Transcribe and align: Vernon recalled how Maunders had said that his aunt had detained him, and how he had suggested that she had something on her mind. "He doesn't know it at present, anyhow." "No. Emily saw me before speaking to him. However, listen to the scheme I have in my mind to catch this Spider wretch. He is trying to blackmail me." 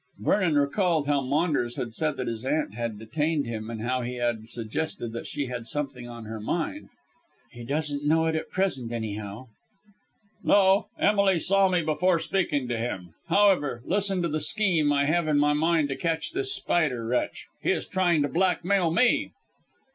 Vernon 0.17 0.55
recalled 0.57 1.05
how 1.05 1.21
Maunders 1.21 1.75
had 1.75 1.93
said 1.93 2.17
that 2.17 2.25
his 2.27 2.43
aunt 2.43 2.73
had 2.73 2.97
detained 2.97 3.45
him, 3.45 3.69
and 3.69 3.83
how 3.83 4.01
he 4.01 4.15
had 4.15 4.49
suggested 4.49 5.13
that 5.13 5.27
she 5.27 5.45
had 5.45 5.67
something 5.67 6.07
on 6.09 6.25
her 6.25 6.39
mind. 6.39 6.89
"He 7.51 7.63
doesn't 7.63 8.03
know 8.03 8.25
it 8.25 8.33
at 8.33 8.49
present, 8.49 8.91
anyhow." 8.91 9.49
"No. 10.43 10.87
Emily 10.97 11.37
saw 11.37 11.69
me 11.69 11.83
before 11.83 12.17
speaking 12.17 12.67
to 12.69 12.79
him. 12.79 13.13
However, 13.29 13.83
listen 13.85 14.23
to 14.23 14.27
the 14.27 14.39
scheme 14.41 14.91
I 14.91 15.05
have 15.05 15.27
in 15.27 15.37
my 15.37 15.53
mind 15.53 15.89
to 15.89 15.95
catch 15.95 16.31
this 16.31 16.51
Spider 16.51 17.05
wretch. 17.05 17.45
He 17.61 17.69
is 17.69 17.85
trying 17.85 18.23
to 18.23 18.27
blackmail 18.27 18.89
me." 18.89 19.29